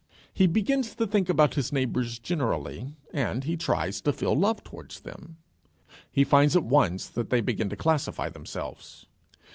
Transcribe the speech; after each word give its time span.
He 0.33 0.47
begins 0.47 0.95
to 0.95 1.05
think 1.05 1.29
about 1.29 1.53
his 1.53 1.71
neighbours 1.71 2.17
generally, 2.17 2.95
and 3.13 3.43
he 3.43 3.55
tries 3.55 4.01
to 4.01 4.11
feel 4.11 4.33
love 4.35 4.63
towards 4.63 5.01
them. 5.01 5.37
He 6.11 6.23
finds 6.23 6.55
at 6.55 6.63
once 6.63 7.07
that 7.09 7.29
they 7.29 7.39
begin 7.39 7.69
to 7.69 7.75
classify 7.75 8.29
themselves. 8.29 9.05